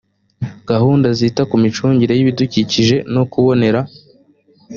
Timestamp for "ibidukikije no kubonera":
2.23-3.79